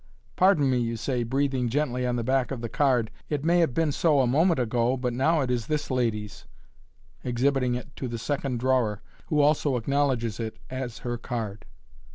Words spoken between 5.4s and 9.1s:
it is this lady's," exhibiting it to the second drawer,